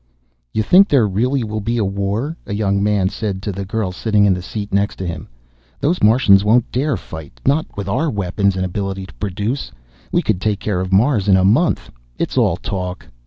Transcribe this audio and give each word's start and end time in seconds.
"You 0.51 0.63
think 0.63 0.87
there 0.87 1.07
really 1.07 1.43
will 1.43 1.61
be 1.61 1.79
war?" 1.79 2.35
A 2.47 2.55
young 2.55 2.81
man 2.81 3.09
said 3.09 3.39
to 3.43 3.51
the 3.51 3.65
girl 3.65 3.91
sitting 3.91 4.25
in 4.25 4.33
the 4.33 4.41
seat 4.41 4.73
next 4.73 4.95
to 4.95 5.05
him. 5.05 5.27
"Those 5.79 6.01
Martians 6.01 6.43
won't 6.43 6.71
dare 6.71 6.97
fight, 6.97 7.39
not 7.45 7.67
with 7.77 7.87
our 7.87 8.09
weapons 8.09 8.55
and 8.55 8.65
ability 8.65 9.05
to 9.05 9.13
produce. 9.13 9.71
We 10.11 10.23
could 10.23 10.41
take 10.41 10.59
care 10.59 10.81
of 10.81 10.91
Mars 10.91 11.27
in 11.27 11.37
a 11.37 11.45
month. 11.45 11.91
It's 12.17 12.35
all 12.35 12.57
talk." 12.57 13.05